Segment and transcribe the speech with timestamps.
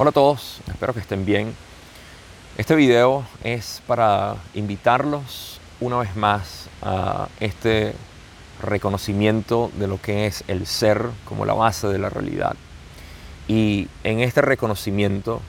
[0.00, 1.56] Hola a todos, espero que estén bien.
[2.56, 7.96] Este video es para invitarlos una vez más a este
[8.62, 12.54] reconocimiento de lo que es el ser como la base de la realidad.
[13.48, 15.42] Y en este reconocimiento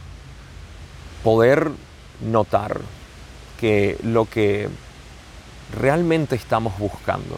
[1.24, 1.70] poder
[2.20, 2.82] notar
[3.60, 4.68] que lo que
[5.80, 7.38] realmente estamos buscando,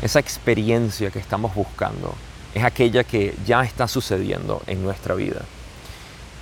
[0.00, 2.14] esa experiencia que estamos buscando,
[2.54, 5.42] es aquella que ya está sucediendo en nuestra vida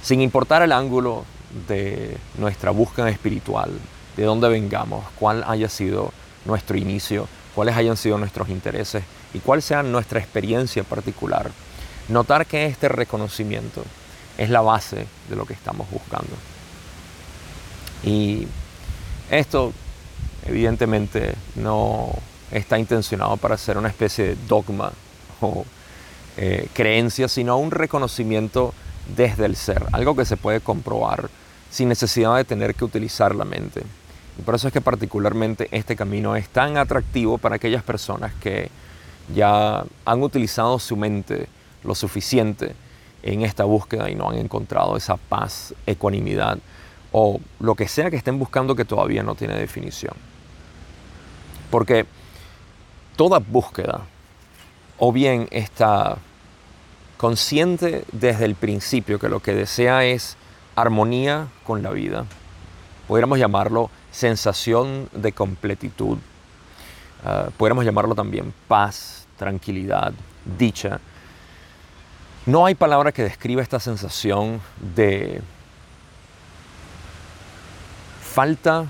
[0.05, 1.25] sin importar el ángulo
[1.67, 3.71] de nuestra búsqueda espiritual,
[4.17, 6.13] de dónde vengamos, cuál haya sido
[6.45, 11.51] nuestro inicio, cuáles hayan sido nuestros intereses y cuál sea nuestra experiencia particular,
[12.09, 13.83] notar que este reconocimiento
[14.37, 16.37] es la base de lo que estamos buscando.
[18.03, 18.47] Y
[19.31, 19.73] esto
[20.45, 22.11] evidentemente no
[22.51, 24.93] está intencionado para ser una especie de dogma
[25.41, 25.65] o
[26.37, 28.75] eh, creencia, sino un reconocimiento
[29.17, 31.29] desde el ser, algo que se puede comprobar
[31.71, 33.83] sin necesidad de tener que utilizar la mente.
[34.39, 38.71] Y por eso es que particularmente este camino es tan atractivo para aquellas personas que
[39.35, 41.49] ya han utilizado su mente
[41.83, 42.75] lo suficiente
[43.23, 46.59] en esta búsqueda y no han encontrado esa paz, ecuanimidad
[47.13, 50.15] o lo que sea que estén buscando que todavía no tiene definición.
[51.71, 52.07] Porque
[53.17, 54.03] toda búsqueda
[54.99, 56.19] o bien está
[57.17, 60.37] consciente desde el principio que lo que desea es
[60.77, 62.27] armonía con la vida.
[63.07, 66.19] Podríamos llamarlo sensación de completitud.
[67.25, 70.13] Uh, podríamos llamarlo también paz, tranquilidad,
[70.59, 71.01] dicha.
[72.47, 74.61] No hay palabra que describa esta sensación
[74.95, 75.41] de
[78.23, 78.87] falta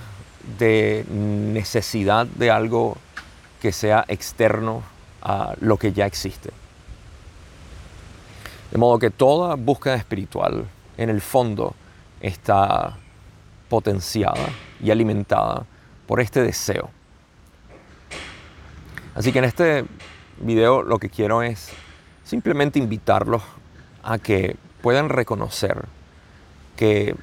[0.59, 2.97] de necesidad de algo
[3.61, 4.83] que sea externo
[5.23, 6.51] a lo que ya existe.
[8.75, 11.77] De modo que toda búsqueda espiritual en el fondo
[12.21, 12.97] está
[13.69, 14.49] potenciada
[14.83, 15.65] y alimentada
[16.09, 16.91] por este deseo.
[19.15, 19.85] Así que en este
[20.41, 21.71] video lo que quiero es
[22.25, 23.43] simplemente invitarlos
[24.03, 25.85] a que puedan reconocer
[26.75, 27.15] que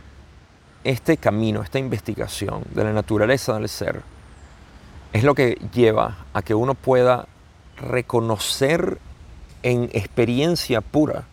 [0.85, 4.03] este camino, esta investigación de la naturaleza del ser,
[5.11, 7.27] es lo que lleva a que uno pueda
[7.75, 8.99] reconocer
[9.63, 11.25] en experiencia pura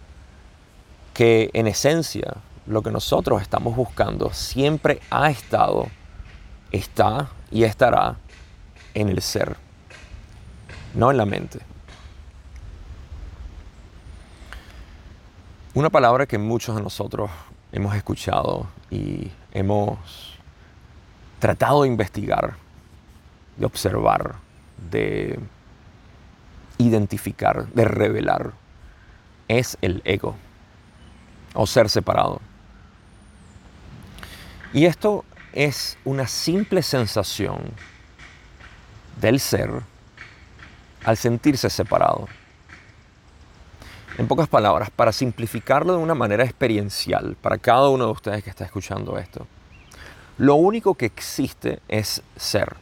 [1.19, 5.89] que en esencia lo que nosotros estamos buscando siempre ha estado,
[6.71, 8.15] está y estará
[8.95, 9.57] en el ser,
[10.95, 11.59] no en la mente.
[15.75, 17.29] Una palabra que muchos de nosotros
[17.73, 20.39] hemos escuchado y hemos
[21.41, 22.55] tratado de investigar,
[23.57, 24.37] de observar,
[24.89, 25.41] de
[26.79, 28.53] identificar, de revelar,
[29.49, 30.37] es el ego
[31.55, 32.41] o ser separado.
[34.73, 37.73] Y esto es una simple sensación
[39.21, 39.71] del ser
[41.05, 42.29] al sentirse separado.
[44.19, 48.51] En pocas palabras, para simplificarlo de una manera experiencial para cada uno de ustedes que
[48.51, 49.47] está escuchando esto,
[50.39, 52.77] lo único que existe es ser.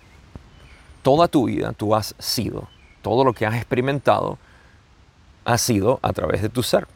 [1.03, 2.69] Toda tu vida tú has sido,
[3.03, 4.39] todo lo que has experimentado
[5.45, 6.89] ha sido a través de tu ser.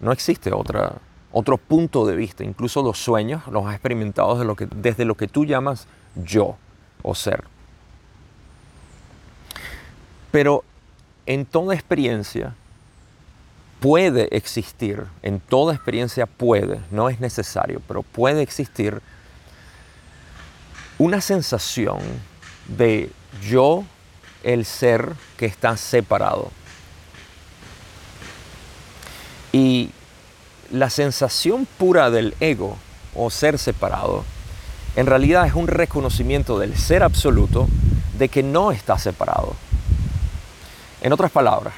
[0.00, 0.94] No existe otra,
[1.32, 5.16] otro punto de vista, incluso los sueños los has experimentado desde lo que, desde lo
[5.16, 5.86] que tú llamas
[6.16, 6.56] yo
[7.02, 7.44] o ser.
[10.30, 10.64] Pero
[11.26, 12.54] en toda experiencia
[13.80, 19.00] puede existir, en toda experiencia puede, no es necesario, pero puede existir
[20.98, 21.98] una sensación
[22.66, 23.10] de
[23.42, 23.84] yo,
[24.42, 26.50] el ser que está separado.
[29.52, 29.90] Y
[30.70, 32.76] la sensación pura del ego
[33.14, 34.24] o ser separado
[34.96, 37.68] en realidad es un reconocimiento del ser absoluto
[38.18, 39.54] de que no está separado.
[41.00, 41.74] En otras palabras,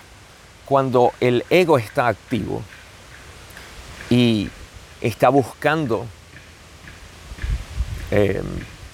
[0.65, 2.62] cuando el ego está activo
[4.09, 4.49] y
[5.00, 6.06] está buscando
[8.11, 8.45] em,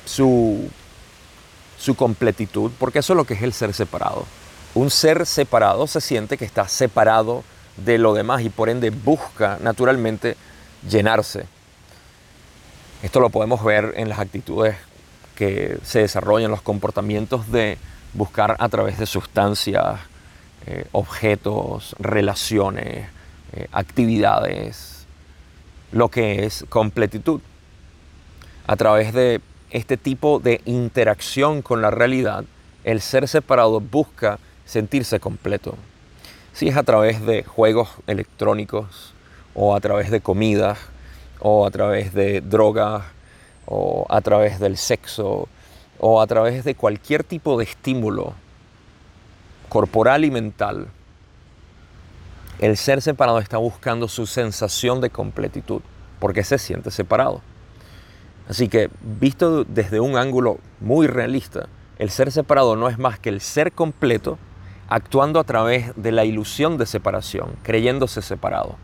[0.05, 0.69] su,
[1.79, 4.27] su completitud, porque eso es lo que es el ser separado.
[4.75, 7.44] Un ser separado se siente que está separado
[7.85, 10.37] de lo demás y por ende busca naturalmente
[10.89, 11.47] llenarse.
[13.03, 14.77] Esto lo podemos ver en las actitudes
[15.35, 17.79] que se desarrollan, los comportamientos de
[18.13, 20.01] buscar a través de sustancias,
[20.67, 23.09] eh, objetos, relaciones,
[23.53, 25.07] eh, actividades,
[25.93, 27.41] lo que es completitud.
[28.67, 29.41] A través de
[29.71, 32.45] este tipo de interacción con la realidad,
[32.85, 35.77] el ser separado busca sentirse completo
[36.58, 39.14] si es a través de juegos electrónicos
[39.55, 40.76] o a través de comida,
[41.38, 43.05] o a través de drogas,
[43.64, 45.46] o a través del sexo,
[46.00, 48.34] o a través de cualquier tipo de estímulo
[49.69, 50.88] corporal y mental,
[52.58, 55.82] el ser separado está buscando su sensación de completitud,
[56.19, 57.40] porque se siente separado.
[58.49, 61.69] Así que, visto desde un ángulo muy realista,
[62.00, 64.38] el ser separado no es más que el ser completo
[64.88, 68.76] actuando a través de la ilusión de separación, creyéndose separado.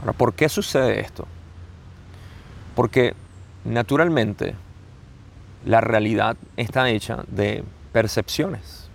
[0.00, 1.26] Ahora, ¿por qué sucede esto?
[2.74, 3.14] Porque
[3.64, 4.54] naturalmente
[5.64, 8.88] la realidad está hecha de percepciones.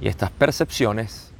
[0.00, 1.32] Y estas percepciones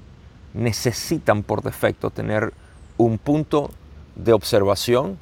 [0.55, 2.53] necesitan por defecto tener
[2.97, 3.71] un punto
[4.17, 5.19] de observación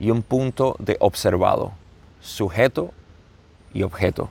[0.00, 1.72] y un punto de observado,
[2.22, 2.92] sujeto
[3.74, 4.30] y objeto.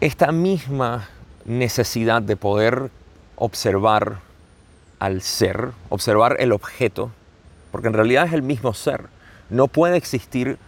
[0.00, 1.08] Esta misma
[1.44, 2.90] necesidad de poder
[3.36, 4.20] observar
[4.98, 7.10] al ser, observar el objeto,
[7.70, 9.06] porque en realidad es el mismo ser,
[9.50, 10.58] no puede existir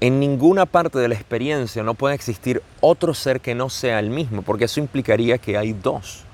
[0.00, 4.10] en ninguna parte de la experiencia, no puede existir otro ser que no sea el
[4.10, 6.24] mismo, porque eso implicaría que hay dos.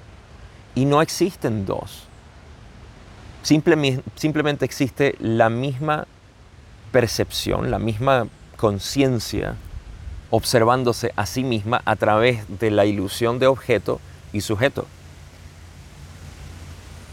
[0.75, 2.09] Y no existen dos.
[3.43, 6.07] Simplemente, existe la misma
[6.93, 9.57] percepción, la misma conciencia
[10.31, 14.01] observándose a sí misma a través de la ilusión de objeto
[14.33, 14.87] y sujeto.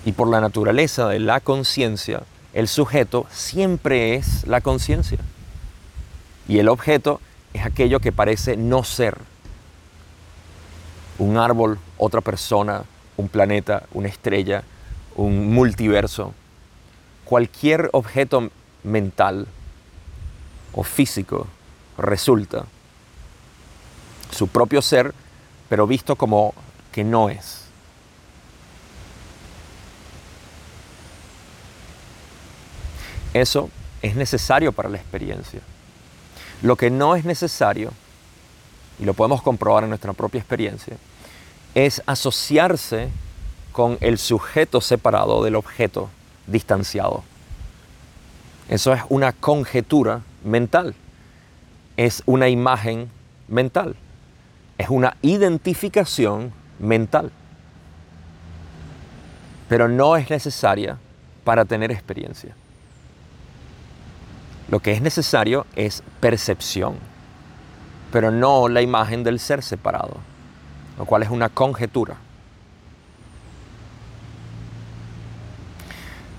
[0.05, 2.23] Y por la naturaleza de la conciencia,
[2.53, 5.17] el sujeto siempre es la conciencia.
[6.47, 7.19] Y el objeto
[7.53, 9.17] es aquello que parece no ser.
[11.17, 12.83] Un árbol, otra persona,
[13.17, 14.63] un planeta, una estrella,
[15.19, 16.33] un multiverso.
[17.25, 18.49] Cualquier objeto
[18.83, 19.47] mental
[20.73, 21.47] o físico
[21.97, 22.65] resulta
[24.31, 25.13] su propio ser,
[25.67, 26.53] pero visto como
[26.91, 27.65] que no es.
[33.33, 33.69] Eso
[34.01, 35.59] es necesario para la experiencia.
[36.61, 37.91] Lo que no es necesario,
[38.97, 40.97] y lo podemos comprobar en nuestra propia experiencia,
[41.75, 43.09] es asociarse
[43.71, 46.09] con el sujeto separado del objeto
[46.47, 47.23] distanciado.
[48.67, 50.95] Eso es una conjetura mental,
[51.97, 53.09] es una imagen
[53.47, 53.95] mental,
[54.77, 57.31] es una identificación mental,
[59.67, 60.97] pero no es necesaria
[61.43, 62.55] para tener experiencia.
[64.69, 66.95] Lo que es necesario es percepción,
[68.11, 70.17] pero no la imagen del ser separado,
[70.97, 72.17] lo cual es una conjetura.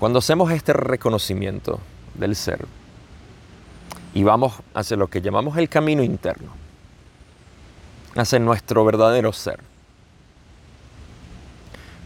[0.01, 1.79] Cuando hacemos este reconocimiento
[2.15, 2.65] del ser
[4.15, 6.53] y vamos hacia lo que llamamos el camino interno,
[8.15, 9.59] hacia nuestro verdadero ser,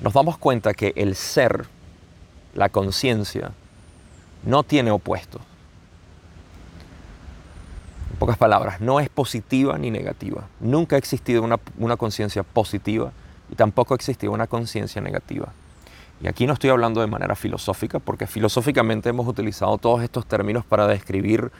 [0.01, 1.67] nos damos cuenta que el ser,
[2.53, 3.53] la conciencia,
[4.43, 5.41] no tiene opuestos
[8.19, 10.49] pocas palabras, no es positiva ni negativa.
[10.59, 13.13] Nunca ha existido una, conciencia positiva
[13.49, 15.53] y tampoco ha existido una conciencia negativa.
[16.21, 20.65] Y aquí no estoy hablando de manera filosófica, porque filosóficamente hemos utilizado todos estos términos
[20.65, 21.51] para describir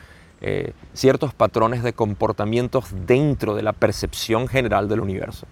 [0.42, 5.48] eh, ciertos patrones de comportamientos dentro de la percepción general del universo.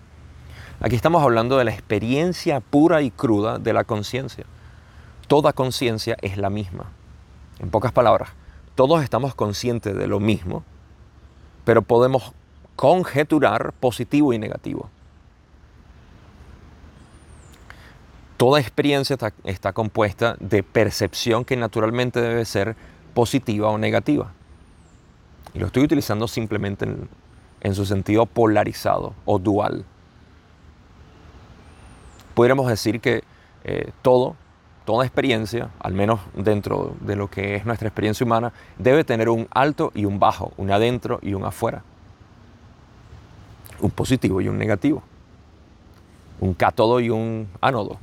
[0.81, 4.45] Aquí estamos hablando de la experiencia pura y cruda de la conciencia.
[5.27, 6.91] Toda conciencia es la misma.
[7.59, 8.29] En pocas palabras,
[8.75, 10.63] todos estamos conscientes de lo mismo,
[11.63, 12.33] pero podemos
[12.75, 14.89] conjeturar positivo y negativo.
[18.37, 22.75] Toda experiencia está, compuesta de percepción que naturalmente debe ser
[23.13, 24.31] positiva o negativa.
[25.53, 26.87] Y lo estoy utilizando simplemente
[27.61, 29.85] en, su sentido polarizado o dual.
[32.33, 33.23] Podríamos decir que
[33.63, 34.35] eh, todo
[34.85, 39.47] toda experiencia, al menos dentro de lo que es nuestra experiencia humana, debe tener un
[39.51, 41.83] alto y un bajo, un adentro y un afuera.
[43.79, 45.03] Un positivo y un negativo.
[46.39, 47.97] Un cátodo y un ánodo.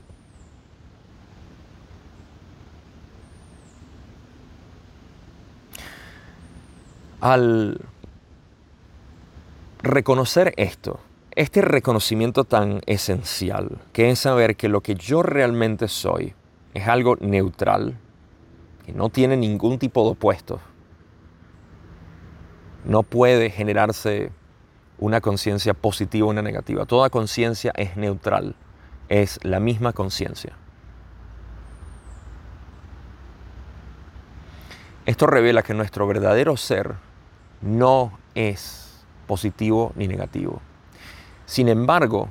[7.20, 7.78] Al
[9.82, 11.00] reconocer esto,
[11.36, 16.32] este reconocimiento tan esencial, que es saber que lo que yo realmente soy
[16.72, 17.98] es algo neutral,
[18.86, 20.60] que no tiene ningún tipo de opuesto.
[22.86, 24.32] No puede generarse
[24.98, 26.86] una conciencia positiva o una negativa.
[26.86, 28.54] Toda conciencia es neutral,
[29.10, 30.56] es la misma conciencia.
[35.04, 37.09] Esto revela que nuestro verdadero ser
[37.60, 40.60] no es positivo ni negativo.
[41.46, 42.28] Sin embargo,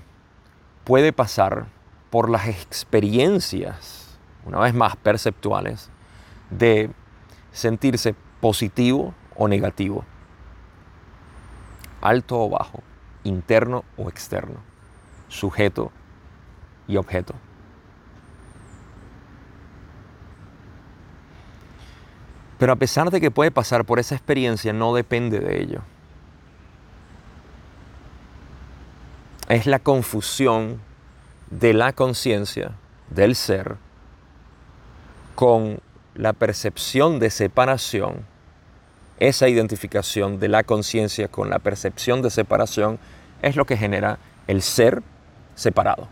[0.83, 1.67] puede pasar
[2.09, 5.89] por las experiencias, una vez más perceptuales,
[6.50, 6.89] de
[7.51, 10.03] sentirse positivo o negativo,
[12.01, 12.81] alto o bajo,
[13.24, 14.59] interno o externo,
[15.27, 15.91] sujeto
[16.88, 17.36] y objeto.
[22.60, 25.82] Pero a pesar de que puede pasar por esa experiencia, no depende de ello.
[29.48, 30.80] Es la confusión
[31.50, 32.74] de la conciencia,
[33.10, 33.78] del ser,
[35.36, 35.80] con
[36.16, 38.25] la percepción de separación,
[39.20, 43.00] esa identificación de la conciencia con la percepción de separación
[43.42, 45.01] es lo que genera el ser
[45.56, 46.08] separado,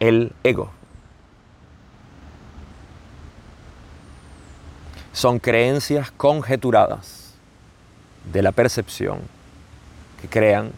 [0.00, 0.77] el ego.
[5.18, 7.34] Son creencias conjeturadas
[8.32, 9.18] de la percepción
[10.20, 10.70] que crean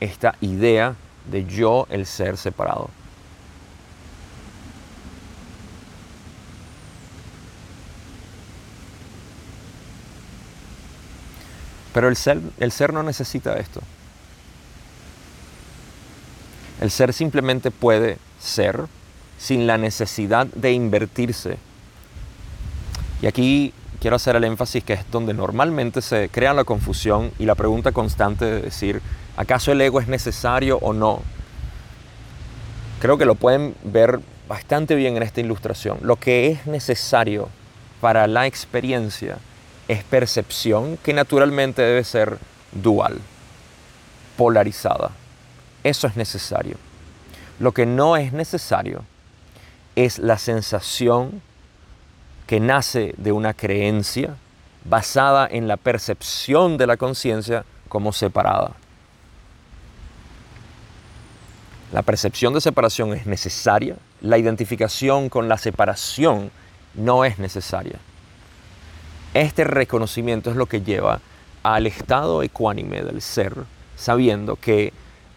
[0.00, 0.94] esta idea
[1.30, 2.88] de yo, el ser separado.
[11.92, 13.82] Pero el ser, el ser no necesita esto.
[16.80, 18.86] El ser simplemente puede ser
[19.36, 21.58] sin la necesidad de invertirse.
[23.22, 27.46] Y aquí quiero hacer el énfasis que es donde normalmente se crea la confusión y
[27.46, 29.00] la pregunta constante de decir,
[29.36, 31.22] ¿acaso el ego es necesario o no?
[33.00, 35.98] Creo que lo pueden ver bastante bien en esta ilustración.
[36.02, 37.48] Lo que es necesario
[38.00, 39.38] para la experiencia
[39.88, 42.38] es percepción que naturalmente debe ser
[42.72, 43.18] dual,
[44.36, 45.10] polarizada.
[45.84, 46.76] Eso es necesario.
[47.58, 49.04] Lo que no es necesario
[49.94, 51.40] es la sensación
[52.46, 54.36] que nace de una creencia
[54.84, 58.72] basada en la percepción de la conciencia como separada.
[61.92, 66.50] La percepción de separación es necesaria, la identificación con la separación
[66.94, 67.98] no es necesaria.
[69.34, 71.20] Este reconocimiento es lo que lleva
[71.62, 73.54] al estado ecuánime del ser,
[73.96, 74.92] sabiendo que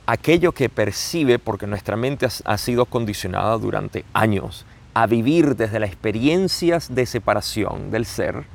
[0.06, 5.90] aquello que percibe, porque nuestra mente ha sido condicionada durante años a vivir desde las
[5.90, 8.46] experiencias de separación del ser,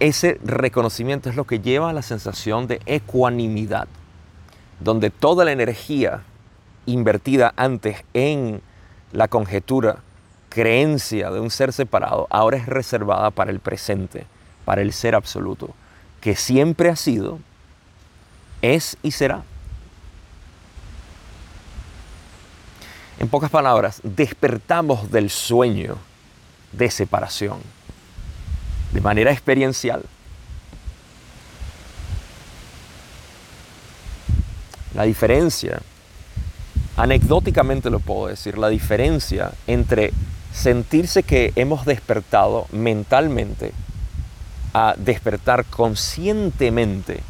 [0.00, 3.88] ese reconocimiento es lo que lleva a la sensación de ecuanimidad,
[4.80, 6.22] donde toda la energía
[6.86, 8.60] invertida antes en
[9.12, 9.98] la conjetura
[10.48, 14.26] creencia de un ser separado ahora es reservada para el presente,
[14.64, 15.74] para el ser absoluto,
[16.20, 17.38] que siempre ha sido,
[18.62, 19.42] es y será.
[23.18, 25.96] En pocas palabras, despertamos del sueño
[26.72, 27.58] de separación
[28.92, 30.02] de manera experiencial.
[34.94, 35.80] La diferencia,
[36.96, 40.12] anecdóticamente lo puedo decir, la diferencia entre
[40.52, 43.72] sentirse que hemos despertado mentalmente
[44.72, 47.20] a despertar conscientemente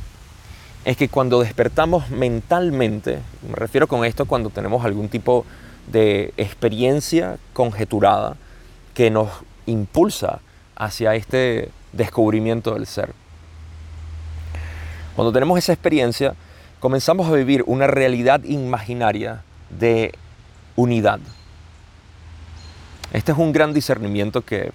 [0.84, 7.38] es que cuando despertamos mentalmente, me refiero con esto cuando tenemos algún tipo de experiencia
[7.52, 8.36] conjeturada
[8.94, 9.28] que nos
[9.66, 10.40] impulsa
[10.76, 13.12] hacia este descubrimiento del ser.
[15.14, 16.34] Cuando tenemos esa experiencia,
[16.80, 20.12] comenzamos a vivir una realidad imaginaria de
[20.76, 21.20] unidad,
[23.14, 24.72] este es un gran discernimiento que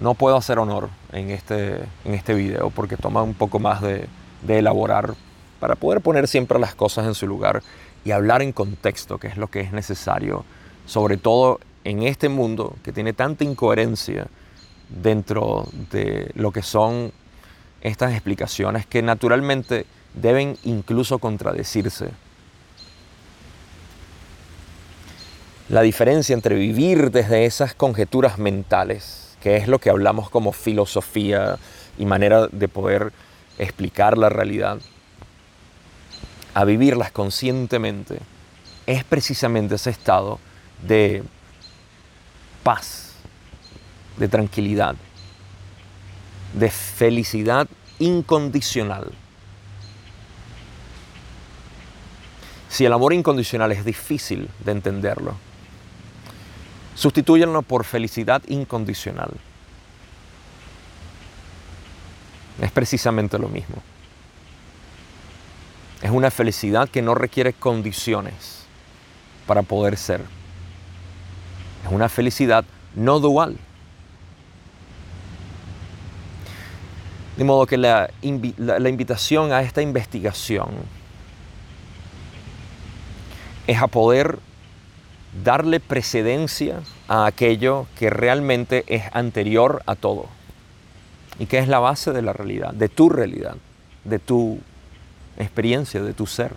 [0.00, 4.08] no puedo hacer honor en este, en este video porque toma un poco más de,
[4.42, 5.14] de elaborar
[5.60, 7.62] para poder poner siempre las cosas en su lugar
[8.04, 10.44] y hablar en contexto, que es lo que es necesario,
[10.86, 14.26] sobre todo en este mundo que tiene tanta incoherencia
[14.88, 17.12] dentro de lo que son
[17.80, 22.10] estas explicaciones que naturalmente deben incluso contradecirse.
[25.68, 31.58] La diferencia entre vivir desde esas conjeturas mentales, que es lo que hablamos como filosofía
[31.98, 33.12] y manera de poder
[33.58, 34.78] explicar la realidad,
[36.54, 38.18] a vivirlas conscientemente,
[38.86, 40.38] es precisamente ese estado
[40.82, 41.22] de
[42.62, 43.14] paz,
[44.16, 44.96] de tranquilidad,
[46.54, 49.12] de felicidad incondicional.
[52.68, 55.34] Si el amor incondicional es difícil de entenderlo,
[56.98, 59.30] Sustitúyenlo por felicidad incondicional.
[62.60, 63.76] Es precisamente lo mismo.
[66.02, 68.64] Es una felicidad que no requiere condiciones
[69.46, 70.20] para poder ser.
[71.84, 72.64] Es una felicidad
[72.94, 73.56] no dual.
[77.36, 80.70] De modo que la, invitación a esta investigación
[83.66, 84.38] es a poder
[85.44, 90.26] darle precedencia a aquello que realmente es anterior a todo
[91.38, 93.56] y que es la base de la realidad, de tu realidad,
[94.04, 94.58] de tu
[95.44, 96.54] experiencia, de tu ser.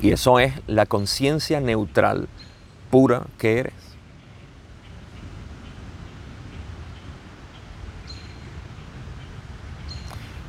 [0.00, 2.28] Y eso es la conciencia neutral,
[2.90, 3.74] pura que eres.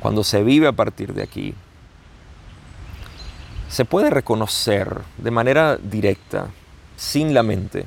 [0.00, 1.54] Cuando se vive a partir de aquí,
[3.68, 6.48] se puede reconocer de manera directa,
[6.96, 7.84] sin la mente,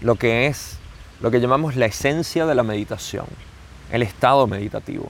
[0.00, 0.78] lo que es
[1.20, 3.26] lo que llamamos la esencia de la meditación,
[3.90, 5.08] el estado meditativo.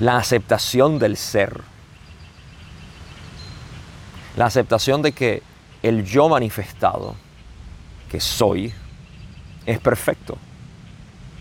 [0.00, 1.60] La aceptación del ser.
[4.36, 5.42] La aceptación de que
[5.82, 7.14] el yo manifestado,
[8.10, 8.72] que soy,
[9.64, 10.36] es perfecto.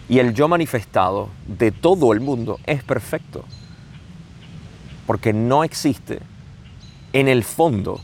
[0.07, 3.43] Y el yo manifestado de todo el mundo es perfecto
[5.05, 6.19] porque no existe
[7.13, 8.01] en el fondo,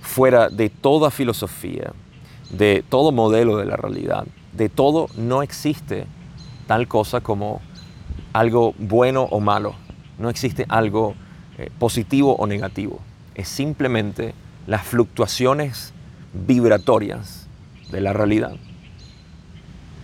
[0.00, 1.92] fuera de toda filosofía,
[2.50, 6.06] de todo modelo de la realidad, de todo, no existe
[6.66, 7.60] tal cosa como
[8.32, 9.74] algo bueno o malo,
[10.18, 11.14] no existe algo
[11.58, 13.00] eh, positivo o negativo,
[13.34, 14.34] es simplemente
[14.66, 15.92] las fluctuaciones
[16.32, 17.46] vibratorias
[17.90, 18.56] de la realidad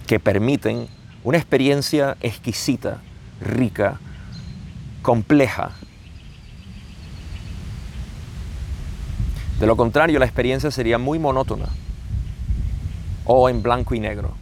[0.07, 0.89] que permiten
[1.25, 3.03] una experiencia exquisita,
[3.41, 4.01] rica,
[5.03, 5.73] compleja,
[9.59, 11.67] De lo contrario, la experiencia sería muy monótona
[13.25, 14.35] o en blanco y negro,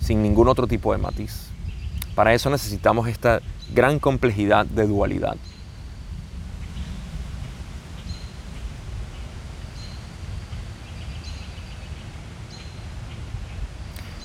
[0.00, 1.50] sin ningún otro tipo de matiz.
[2.14, 3.40] Para eso necesitamos esta
[3.72, 5.36] gran complejidad de dualidad.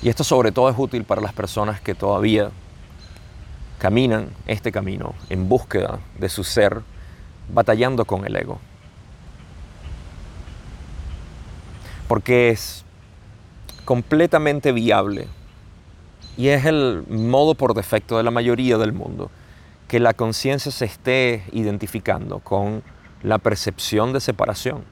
[0.02, 2.50] Y esto sobre todo es útil para las personas que todavía
[3.78, 6.82] caminan este camino en búsqueda de su ser,
[7.52, 8.60] batallando con el ego.
[12.10, 12.84] porque es
[13.84, 15.28] completamente viable
[16.36, 19.30] y es el modo por defecto de la mayoría del mundo
[19.88, 22.82] que la conciencia se esté identificando con
[23.22, 24.84] la percepción de separación.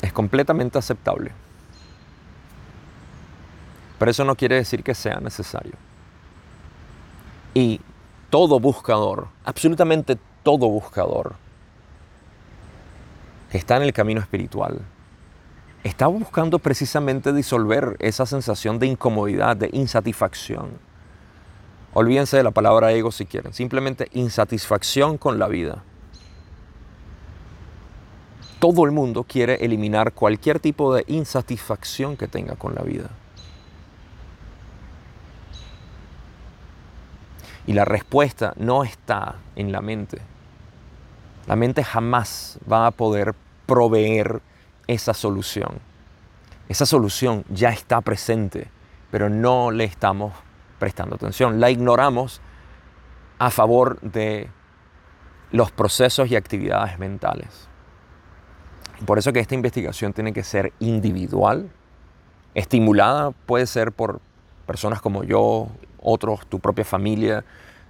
[0.00, 1.32] Es completamente aceptable.
[3.98, 5.74] Pero eso no quiere decir que sea necesario.
[7.52, 7.80] Y
[8.30, 11.36] todo buscador, absolutamente todo buscador,
[13.52, 14.80] está en el camino espiritual,
[15.84, 20.70] está buscando precisamente disolver esa sensación de incomodidad, de insatisfacción.
[21.92, 25.84] Olvídense de la palabra ego si quieren, simplemente insatisfacción con la vida.
[28.58, 33.10] Todo el mundo quiere eliminar cualquier tipo de insatisfacción que tenga con la vida.
[37.66, 40.18] Y la respuesta no está en la mente.
[41.46, 43.34] La mente jamás va a poder
[43.66, 44.40] proveer
[44.86, 45.80] esa solución.
[46.68, 48.70] Esa solución ya está presente,
[49.10, 50.32] pero no le estamos
[50.78, 51.60] prestando atención.
[51.60, 52.40] La ignoramos
[53.38, 54.48] a favor de
[55.50, 57.68] los procesos y actividades mentales.
[59.06, 61.70] Por eso que esta investigación tiene que ser individual,
[62.54, 64.20] estimulada puede ser por
[64.66, 65.68] personas como yo,
[66.00, 67.44] otros, tu propia familia.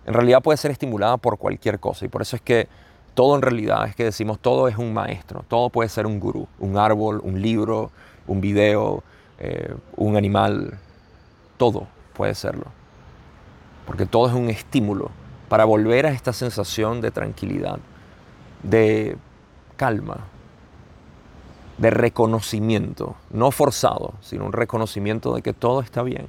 [0.07, 2.68] En realidad puede ser estimulada por cualquier cosa y por eso es que
[3.14, 6.46] todo en realidad es que decimos todo es un maestro, todo puede ser un gurú,
[6.59, 7.90] un árbol, un libro,
[8.27, 9.03] un video,
[9.38, 10.79] eh, un animal,
[11.57, 12.66] todo puede serlo.
[13.87, 15.11] Porque todo es un estímulo
[15.48, 17.79] para volver a esta sensación de tranquilidad,
[18.62, 19.16] de
[19.77, 20.18] calma,
[21.79, 26.27] de reconocimiento, no forzado, sino un reconocimiento de que todo está bien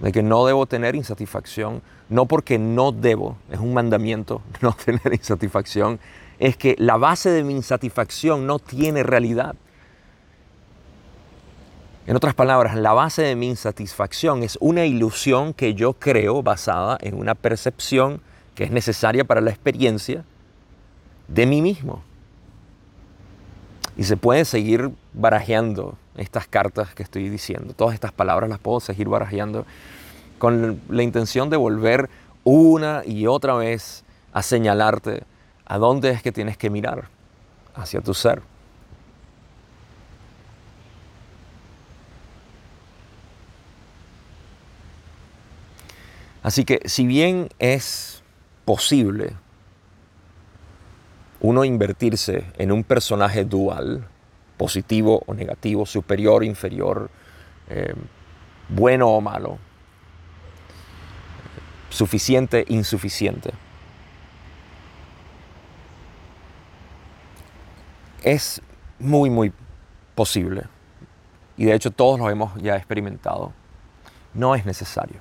[0.00, 5.12] de que no debo tener insatisfacción, no porque no debo, es un mandamiento no tener
[5.12, 5.98] insatisfacción,
[6.38, 9.56] es que la base de mi insatisfacción no tiene realidad.
[12.06, 16.96] En otras palabras, la base de mi insatisfacción es una ilusión que yo creo basada
[17.02, 18.22] en una percepción
[18.54, 20.24] que es necesaria para la experiencia
[21.26, 22.02] de mí mismo.
[23.96, 27.74] Y se puede seguir barajeando estas cartas que estoy diciendo.
[27.74, 29.66] Todas estas palabras las puedo seguir barajeando
[30.38, 32.08] con la intención de volver
[32.44, 35.24] una y otra vez a señalarte
[35.66, 37.08] a dónde es que tienes que mirar,
[37.74, 38.42] hacia tu ser.
[46.42, 48.22] Así que si bien es
[48.64, 49.34] posible
[51.40, 54.06] uno invertirse en un personaje dual,
[54.58, 57.10] positivo o negativo, superior, inferior,
[57.70, 57.94] eh,
[58.68, 59.56] bueno o malo,
[61.88, 63.52] suficiente, insuficiente.
[68.22, 68.60] Es
[68.98, 69.52] muy, muy
[70.14, 70.64] posible,
[71.56, 73.52] y de hecho todos lo hemos ya experimentado,
[74.34, 75.20] no es necesario.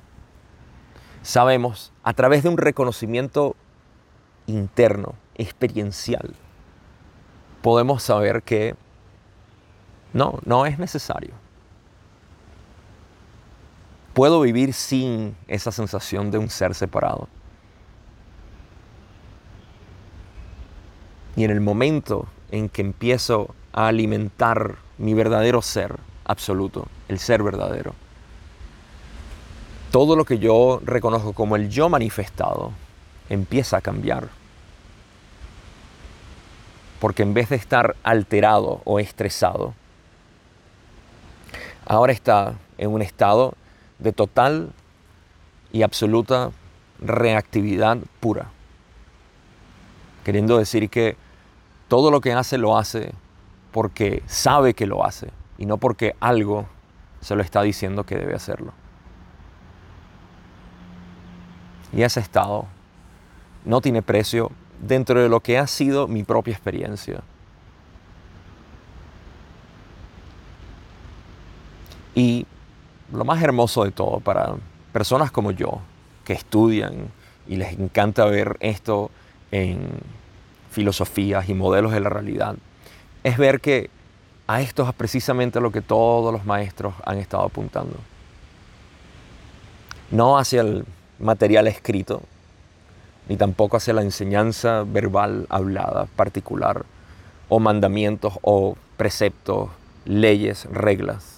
[1.21, 3.55] Sabemos a través de un reconocimiento
[4.47, 6.33] interno, experiencial,
[7.61, 8.75] podemos saber que
[10.13, 11.33] no, no es necesario.
[14.13, 17.27] Puedo vivir sin esa sensación de un ser separado.
[21.35, 27.43] Y en el momento en que empiezo a alimentar mi verdadero ser absoluto, el ser
[27.43, 27.93] verdadero,
[29.91, 32.71] todo lo que yo reconozco como el yo manifestado
[33.29, 34.29] empieza a cambiar.
[36.99, 39.75] Porque en vez de estar alterado o estresado,
[41.87, 43.53] ahora está en un estado
[43.99, 44.71] de total
[45.71, 46.51] y absoluta
[46.99, 48.49] reactividad pura.
[50.23, 51.15] Queriendo decir que
[51.87, 53.13] todo lo que hace lo hace
[53.71, 56.65] porque sabe que lo hace y no porque algo
[57.21, 58.73] se lo está diciendo que debe hacerlo.
[61.93, 62.65] Y ese estado
[63.63, 67.21] no tiene precio dentro de lo que ha sido mi propia experiencia.
[72.17, 72.47] Y
[73.13, 74.55] lo más hermoso de todo para
[74.91, 75.81] personas como yo,
[76.25, 77.11] que estudian
[77.47, 79.11] y les encanta ver esto
[79.51, 79.87] en
[80.71, 82.55] filosofías y modelos de la realidad,
[83.23, 83.91] es ver que
[84.47, 87.97] a esto es precisamente lo que todos los maestros han estado apuntando.
[90.09, 90.85] No hacia el
[91.19, 92.23] material escrito,
[93.29, 96.83] ni tampoco hacia la enseñanza verbal hablada particular,
[97.47, 99.69] o mandamientos o preceptos,
[100.05, 101.36] leyes, reglas.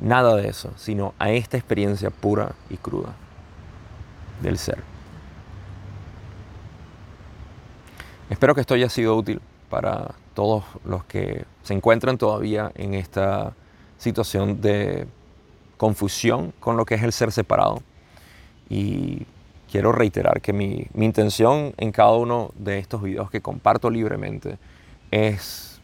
[0.00, 3.14] Nada de eso, sino a esta experiencia pura y cruda
[4.42, 4.78] del ser.
[8.30, 13.52] Espero que esto haya sido útil para todos los que se encuentran todavía en esta
[13.98, 15.06] situación de
[15.76, 17.82] confusión con lo que es el ser separado.
[18.68, 19.26] Y
[19.70, 24.58] quiero reiterar que mi, intención en cada uno de estos videos que comparto libremente
[25.10, 25.80] es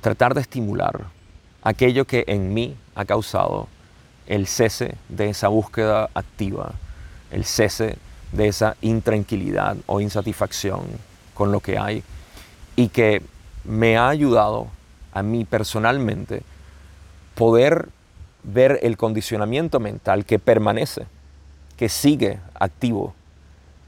[0.00, 1.06] tratar de estimular
[1.62, 3.68] aquello que en mí ha causado
[4.26, 6.72] el cese de esa búsqueda activa,
[7.30, 7.96] el cese
[8.32, 10.82] de esa intranquilidad o insatisfacción
[11.34, 12.02] con lo que hay
[12.76, 13.22] y que
[13.64, 14.68] me ha ayudado
[15.12, 16.42] a mí personalmente
[17.34, 17.88] poder
[18.42, 21.06] ver el condicionamiento mental que permanece,
[21.76, 23.14] que sigue activo,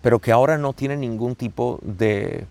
[0.02, 2.46] pero que ahora no tiene ningún tipo de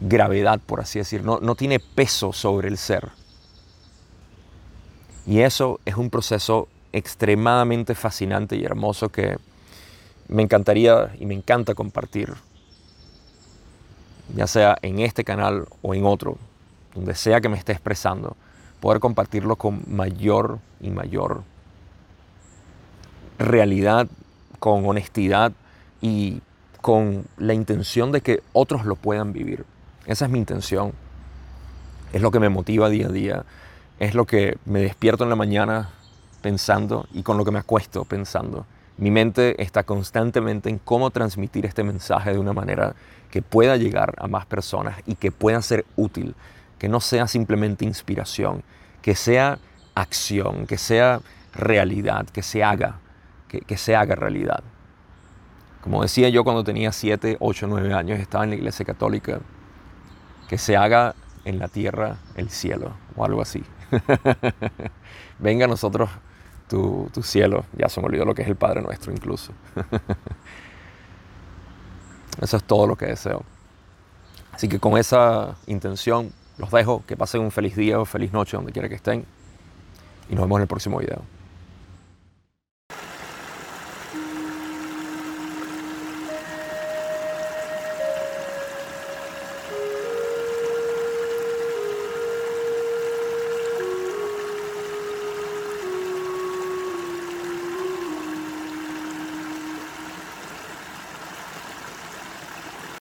[0.00, 3.08] gravedad, por así decirlo, no, no tiene peso sobre el ser.
[5.28, 9.36] Y eso es un proceso extremadamente fascinante y hermoso que
[10.26, 12.32] me encantaría y me encanta compartir,
[14.34, 16.38] ya sea en este canal o en otro,
[16.94, 18.38] donde sea que me esté expresando,
[18.80, 21.42] poder compartirlo con mayor y mayor
[23.38, 24.08] realidad,
[24.58, 25.52] con honestidad
[26.00, 26.40] y
[26.80, 29.66] con la intención de que otros lo puedan vivir.
[30.06, 30.94] Esa es mi intención.
[32.14, 33.44] Es lo que me motiva día a día
[33.98, 35.90] es lo que me despierto en la mañana
[36.40, 38.66] pensando y con lo que me acuesto pensando.
[38.96, 42.94] Mi mente está constantemente en cómo transmitir este mensaje de una manera
[43.30, 46.34] que pueda llegar a más personas y que pueda ser útil,
[46.78, 48.62] que no sea simplemente inspiración,
[49.02, 49.58] que sea
[49.94, 51.20] acción, que sea
[51.54, 52.98] realidad, que se haga,
[53.48, 54.62] que, que se haga realidad.
[55.82, 59.40] Como decía yo cuando tenía 7, 8, 9 años, estaba en la iglesia católica,
[60.48, 63.62] que se haga en la tierra el cielo o algo así.
[65.38, 66.10] Venga a nosotros
[66.68, 67.64] tu, cielo.
[67.76, 69.52] Ya se me olvidó lo que es el Padre nuestro incluso.
[72.40, 73.42] Eso es todo lo que deseo.
[74.52, 77.04] Así que con esa intención los dejo.
[77.06, 79.24] Que pasen un feliz día o feliz noche donde quiera que estén.
[80.28, 81.22] Y nos vemos en el próximo video.